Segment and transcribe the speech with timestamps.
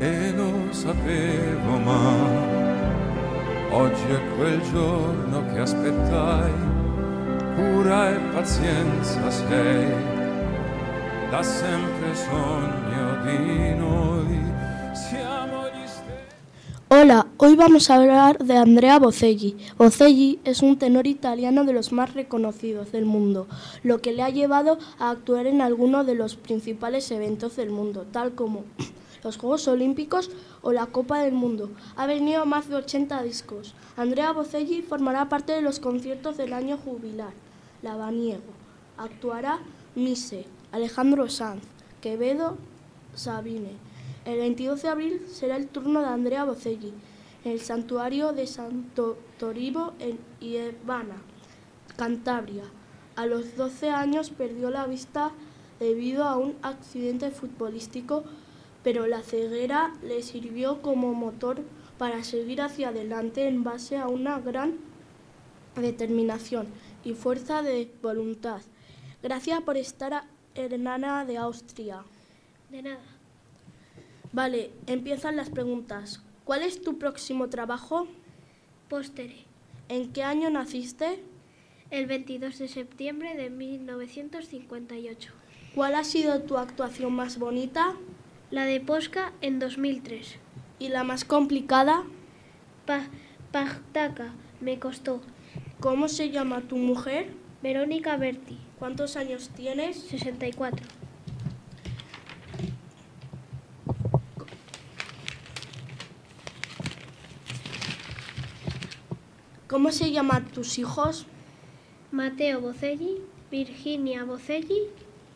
[0.00, 0.34] e
[0.70, 1.78] sapevo
[3.70, 6.52] oggi è quel giorno che aspettai.
[7.54, 9.88] Cura e pazienza sei.
[11.30, 14.40] Da sempre sogno di noi.
[14.94, 15.68] Siamo
[16.92, 19.56] Hola, hoy vamos a hablar de Andrea Bocelli.
[19.78, 23.46] Bocelli es un tenor italiano de los más reconocidos del mundo,
[23.84, 28.06] lo que le ha llevado a actuar en algunos de los principales eventos del mundo,
[28.10, 28.64] tal como
[29.22, 30.30] los Juegos Olímpicos
[30.62, 31.70] o la Copa del Mundo.
[31.96, 33.74] Ha venido más de 80 discos.
[33.96, 37.32] Andrea Bocelli formará parte de los conciertos del año jubilar.
[37.82, 38.52] Lavaniego.
[38.96, 39.60] Actuará
[39.94, 41.62] Mise, Alejandro Sanz,
[42.00, 42.56] Quevedo,
[43.14, 43.72] Sabine.
[44.24, 46.92] El 22 de abril será el turno de Andrea Bocelli
[47.44, 51.16] en el santuario de Santo Toribo en Ievana,
[51.96, 52.64] Cantabria.
[53.16, 55.32] A los 12 años perdió la vista
[55.78, 58.24] debido a un accidente futbolístico,
[58.82, 61.62] pero la ceguera le sirvió como motor
[61.98, 64.78] para seguir hacia adelante en base a una gran
[65.76, 66.66] determinación
[67.04, 68.62] y fuerza de voluntad.
[69.22, 72.04] Gracias por estar, hermana de Austria.
[72.70, 73.04] De nada.
[74.32, 76.22] Vale, empiezan las preguntas.
[76.44, 78.06] ¿Cuál es tu próximo trabajo?
[78.88, 79.44] Póstere.
[79.88, 81.22] ¿En qué año naciste?
[81.90, 85.32] El 22 de septiembre de 1958.
[85.74, 87.96] ¿Cuál ha sido tu actuación más bonita
[88.50, 90.36] La de Posca en 2003.
[90.80, 92.02] y la más complicada?
[92.84, 93.02] Pa
[93.52, 94.32] Pajtaca.
[94.60, 95.20] Me costó.
[95.78, 97.28] ¿Cómo se llama tu mujer?
[97.62, 98.58] Verónica Berti.
[98.78, 99.98] ¿Cuántos años tienes?
[99.98, 100.84] 64.
[109.68, 111.26] ¿Cómo se llaman tus hijos?
[112.10, 113.18] Mateo Bocelli,
[113.52, 114.88] Virginia Bocelli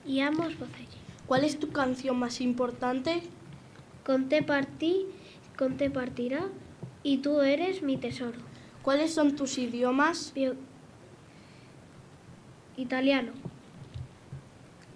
[0.05, 1.04] y Amos Bocelli.
[1.27, 3.22] ¿Cuál es tu canción más importante?
[4.05, 5.06] Conté partí,
[5.56, 6.48] conté partirá
[7.03, 8.39] y tú eres mi tesoro.
[8.83, 10.33] ¿Cuáles son tus idiomas?
[10.34, 10.57] Bio-
[12.77, 13.33] Italiano.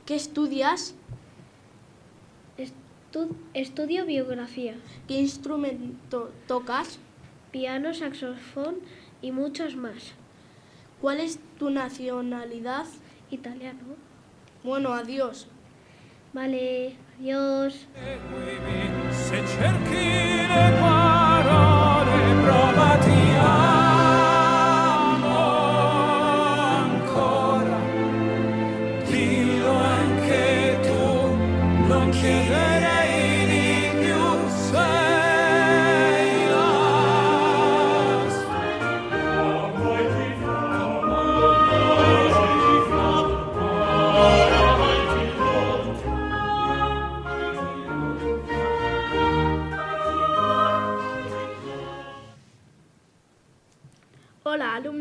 [0.04, 0.94] ¿Qué estudias?
[2.58, 4.74] Estu- estudio biografía.
[5.06, 6.98] ¿Qué instrumento tocas?
[7.50, 8.76] piano, saxofón
[9.22, 10.12] y muchos más.
[11.00, 12.84] ¿Cuál es tu nacionalidad?
[13.30, 13.80] Italiano.
[14.62, 15.46] Bueno, adiós.
[16.38, 17.74] Vale, adiós.
[19.10, 20.06] Se cerchi
[20.52, 23.07] le parole provati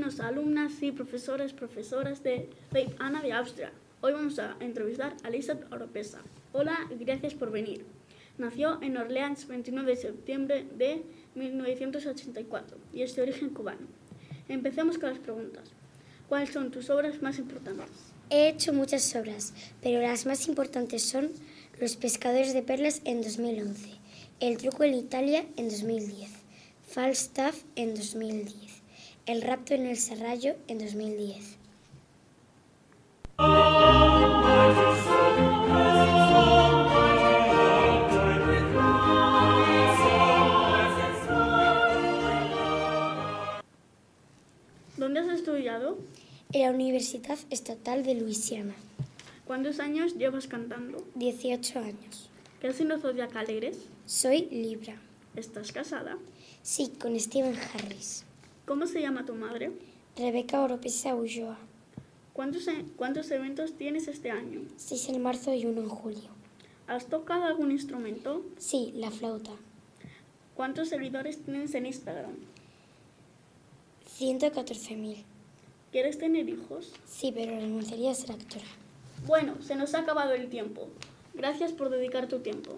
[0.07, 2.50] alumnos, alumnas y profesores, profesoras de
[2.97, 3.72] Ana de Austria.
[4.00, 6.19] Hoy vamos a entrevistar a Lisa Oropesa.
[6.53, 7.85] Hola y gracias por venir.
[8.38, 11.03] Nació en Orleans 29 de septiembre de
[11.35, 13.85] 1984 y es de origen cubano.
[14.47, 15.72] Empecemos con las preguntas.
[16.29, 17.90] ¿Cuáles son tus obras más importantes?
[18.29, 21.31] He hecho muchas obras, pero las más importantes son
[21.81, 23.90] Los pescadores de perlas en 2011,
[24.40, 26.29] El truco en Italia en 2010,
[26.88, 28.86] Falstaff en 2010,
[29.27, 31.57] El rapto en el Serrallo en 2010.
[44.95, 45.97] ¿Dónde has estudiado?
[46.53, 48.75] En la Universidad Estatal de Luisiana,
[49.43, 51.05] ¿Cuántos años llevas cantando?
[51.16, 52.29] 18 años.
[52.61, 53.77] ¿Qué signo zodiacal eres?
[54.05, 54.95] Soy Libra.
[55.35, 56.17] ¿Estás casada?
[56.63, 58.23] Sí, con Stephen Harris.
[58.67, 59.72] ¿Cómo se llama tu madre?
[60.17, 61.57] Rebeca Oropesa Ulloa.
[62.33, 64.61] ¿Cuántos, e- cuántos eventos tienes este año?
[64.75, 66.29] 6 en marzo y 1 en julio.
[66.85, 68.43] ¿Has tocado algún instrumento?
[68.58, 69.52] Sí, la flauta.
[70.53, 72.35] ¿Cuántos seguidores tienes en Instagram?
[74.19, 75.23] 114.000.
[75.91, 76.91] ¿Quieres tener hijos?
[77.05, 78.66] Sí, pero renunciaría a ser actora.
[79.25, 80.90] Bueno, se nos ha acabado el tiempo.
[81.34, 82.75] Gracias por dedicar tu tiempo.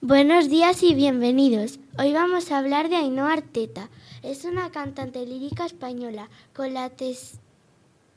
[0.00, 1.80] Buenos días y bienvenidos.
[1.98, 3.90] Hoy vamos a hablar de Ainhoa Arteta.
[4.22, 7.40] Es una cantante lírica española con la tes-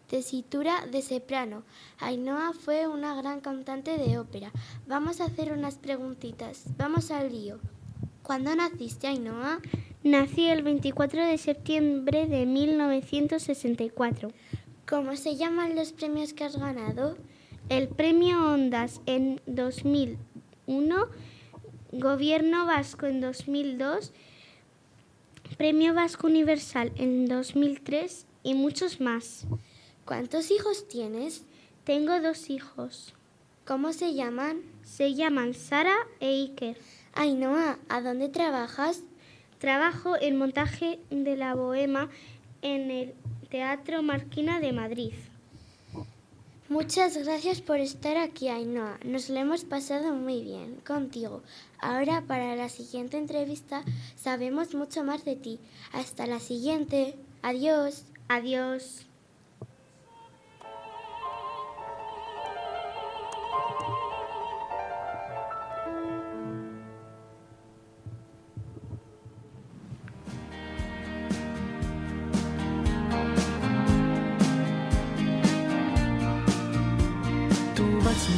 [0.07, 1.63] tesitura de soprano.
[1.99, 4.51] Ainhoa fue una gran cantante de ópera.
[4.87, 6.65] Vamos a hacer unas preguntitas.
[6.77, 7.59] Vamos al lío.
[8.23, 9.59] ¿Cuándo naciste, Ainhoa?
[10.03, 14.31] Nací el 24 de septiembre de 1964.
[14.87, 17.17] ¿Cómo se llaman los premios que has ganado?
[17.69, 21.05] El premio Ondas en 2001,
[21.91, 24.13] Gobierno Vasco en 2002,
[25.57, 29.45] Premio Vasco Universal en 2003 y muchos más.
[30.05, 31.43] ¿Cuántos hijos tienes?
[31.83, 33.13] Tengo dos hijos.
[33.65, 34.61] ¿Cómo se llaman?
[34.83, 36.77] Se llaman Sara e Iker.
[37.13, 39.01] Ainhoa, ¿a dónde trabajas?
[39.59, 42.09] Trabajo en montaje de la Bohema
[42.61, 43.13] en el
[43.49, 45.13] Teatro Marquina de Madrid.
[46.71, 48.97] Muchas gracias por estar aquí, Ainhoa.
[49.03, 51.43] Nos lo hemos pasado muy bien contigo.
[51.79, 53.83] Ahora, para la siguiente entrevista,
[54.15, 55.59] sabemos mucho más de ti.
[55.91, 57.17] Hasta la siguiente.
[57.41, 58.05] Adiós.
[58.29, 59.05] Adiós.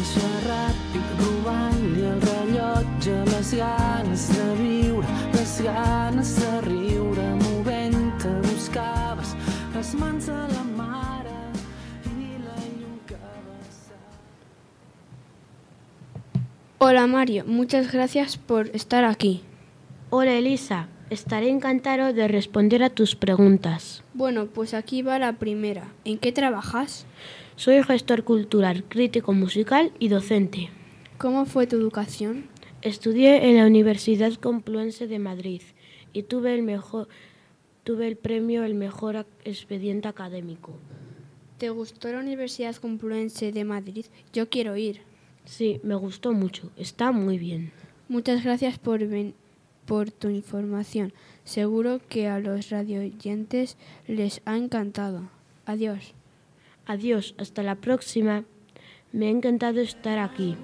[0.03, 8.33] Vaig néixer ràpid, robant-li el rellotge, les ganes de viure, les ganes de riure, movent-te
[8.49, 9.35] buscaves
[9.75, 11.37] les mans de la mare
[12.05, 14.19] i la llum que vessava.
[16.79, 19.41] Hola Mario, muchas gracias por estar aquí.
[20.09, 24.03] Hola Elisa, estaré encantado de responder a tus preguntas.
[24.13, 25.87] Bueno, pues aquí va la primera.
[26.03, 27.05] ¿En qué trabajas?
[27.55, 30.69] Soy gestor cultural, crítico musical y docente.
[31.17, 32.45] ¿Cómo fue tu educación?
[32.81, 35.61] Estudié en la Universidad Complutense de Madrid
[36.11, 37.07] y tuve el mejor
[37.83, 40.73] tuve el premio el mejor expediente académico.
[41.57, 44.05] ¿Te gustó la Universidad Complutense de Madrid?
[44.33, 45.01] Yo quiero ir.
[45.45, 47.71] Sí, me gustó mucho, está muy bien.
[48.07, 49.33] Muchas gracias por, ven-
[49.85, 51.13] por tu información.
[51.43, 53.77] Seguro que a los radioyentes
[54.07, 55.29] les ha encantado.
[55.65, 56.13] Adiós.
[56.85, 58.43] Adiós, hasta la próxima.
[59.11, 60.57] Me ha encantado estar aquí.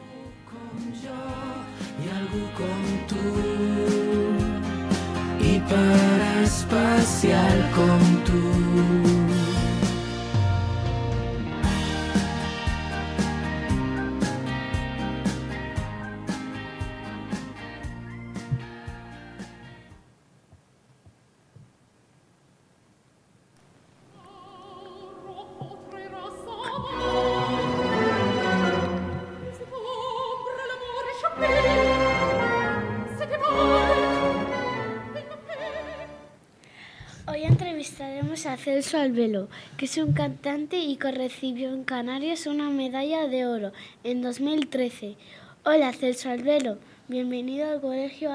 [38.63, 39.47] Celso Albelo,
[39.77, 43.71] que es un cantante y que recibió en Canarias una medalla de oro
[44.03, 45.15] en 2013.
[45.63, 48.31] Hola Celso Albelo, bienvenido al Colegio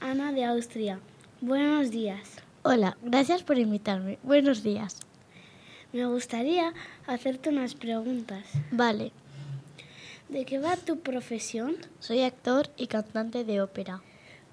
[0.00, 1.00] Ana de Austria.
[1.40, 2.36] Buenos días.
[2.62, 4.18] Hola, gracias por invitarme.
[4.22, 5.00] Buenos días.
[5.92, 6.74] Me gustaría
[7.06, 8.44] hacerte unas preguntas.
[8.70, 9.12] Vale,
[10.28, 11.76] ¿De qué va tu profesión?
[11.98, 14.02] soy actor y cantante de ópera.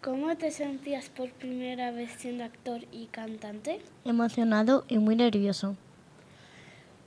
[0.01, 3.82] ¿Cómo te sentías por primera vez siendo actor y cantante?
[4.06, 5.75] Emocionado y muy nervioso.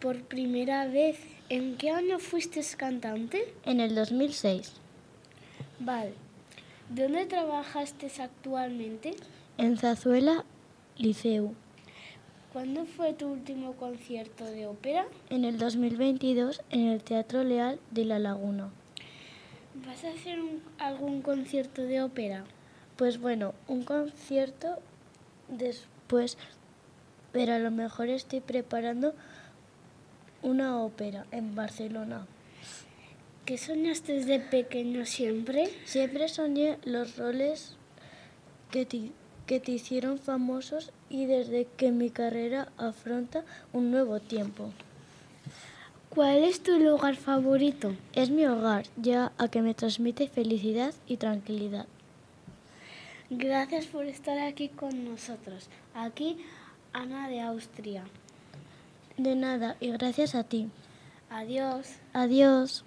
[0.00, 1.18] Por primera vez,
[1.48, 3.52] ¿en qué año fuiste cantante?
[3.64, 4.74] En el 2006,
[5.78, 6.12] Vale.
[6.90, 9.14] ¿Dónde trabajaste actualmente?
[9.58, 10.44] en Zazuela,
[10.98, 11.54] Liceu.
[12.52, 15.06] ¿Cuándo fue tu último concierto de ópera?
[15.30, 18.68] En el 2022, en el Teatro Leal de La Laguna.
[19.86, 22.44] ¿Vas a hacer un- algún concierto de ópera?
[22.96, 24.78] Pues bueno, un concierto
[25.48, 26.36] después,
[27.32, 29.14] pero a lo mejor estoy preparando
[30.42, 32.26] una ópera en Barcelona.
[33.46, 35.68] ¿Qué soñaste desde pequeño siempre?
[35.84, 37.76] Siempre soñé los roles
[38.70, 39.10] que te,
[39.46, 44.70] que te hicieron famosos y desde que mi carrera afronta un nuevo tiempo.
[46.08, 47.96] ¿Cuál es tu lugar favorito?
[48.12, 51.86] Es mi hogar, ya a que me transmite felicidad y tranquilidad.
[53.34, 55.70] Gracias por estar aquí con nosotros.
[55.94, 56.36] Aquí,
[56.92, 58.04] Ana de Austria.
[59.16, 60.68] De nada y gracias a ti.
[61.30, 61.96] Adiós.
[62.12, 62.84] Adiós.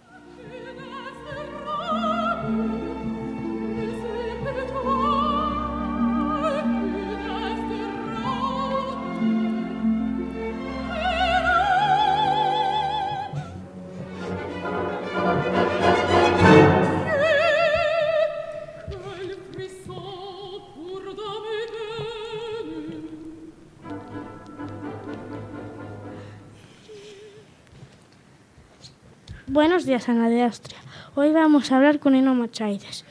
[29.56, 30.78] Buenos días, Ana de Austria.
[31.16, 33.06] Hoy vamos a hablar con Eno Machaides,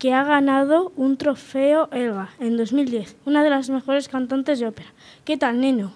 [0.00, 4.88] que ha ganado un trofeo Elga en 2010, una de las mejores cantantes de ópera.
[5.24, 5.92] ¿Qué tal, Neno?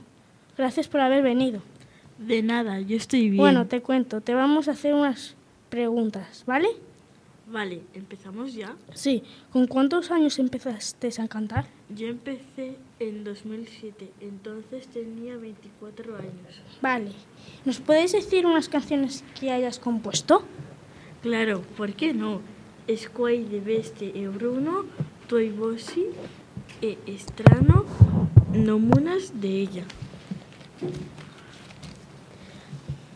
[0.57, 1.63] Gracias por haber venido.
[2.17, 3.39] De nada, yo estoy bien.
[3.39, 5.35] Bueno, te cuento, te vamos a hacer unas
[5.69, 6.69] preguntas, ¿vale?
[7.51, 8.77] Vale, ¿empezamos ya?
[8.93, 9.23] Sí.
[9.51, 11.67] ¿Con cuántos años empezaste a cantar?
[11.89, 16.63] Yo empecé en 2007, entonces tenía 24 años.
[16.83, 17.13] Vale.
[17.65, 20.43] ¿Nos puedes decir unas canciones que hayas compuesto?
[21.23, 22.43] Claro, ¿por qué no?
[22.87, 24.85] Esquai de Beste e Bruno,
[25.27, 26.07] Toi Bossi
[26.83, 27.87] e Estrano,
[28.53, 29.85] Nomunas de ella.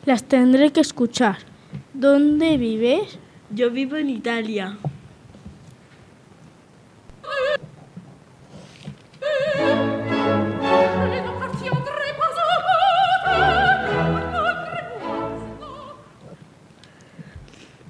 [0.06, 1.38] Las tendré que escuchar.
[1.92, 3.18] ¿Dónde vives?
[3.54, 4.78] Yo vivo en Italia.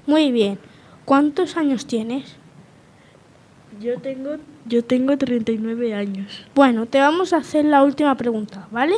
[0.05, 0.59] Muy bien.
[1.05, 2.35] ¿Cuántos años tienes?
[3.79, 6.45] Yo tengo, yo tengo 39 años.
[6.53, 8.95] Bueno, te vamos a hacer la última pregunta, ¿vale?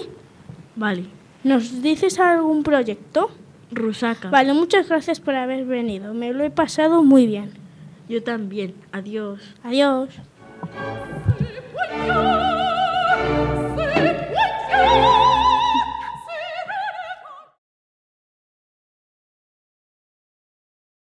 [0.75, 1.05] Vale.
[1.43, 3.29] ¿Nos dices algún proyecto?
[3.71, 4.29] Rusaca.
[4.29, 6.13] Vale, muchas gracias por haber venido.
[6.13, 7.51] Me lo he pasado muy bien.
[8.07, 8.75] Yo también.
[8.91, 9.41] Adiós.
[9.63, 10.09] Adiós.